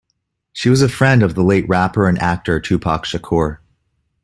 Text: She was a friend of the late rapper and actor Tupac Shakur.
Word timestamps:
She 0.51 0.69
was 0.71 0.81
a 0.81 0.89
friend 0.89 1.21
of 1.21 1.35
the 1.35 1.43
late 1.43 1.69
rapper 1.69 2.07
and 2.07 2.17
actor 2.19 2.59
Tupac 2.59 3.05
Shakur. 3.05 3.59